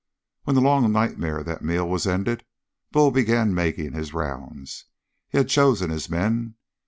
When 0.45 0.55
the 0.55 0.63
long 0.63 0.91
nightmare 0.91 1.37
of 1.37 1.45
that 1.45 1.61
meal 1.63 1.87
was 1.87 2.07
ended, 2.07 2.43
Bull 2.91 3.11
began 3.11 3.53
making 3.53 3.93
his 3.93 4.15
rounds. 4.15 4.85
He 5.29 5.37
had 5.37 5.47
chosen 5.47 5.91
his 5.91 6.09
men. 6.09 6.55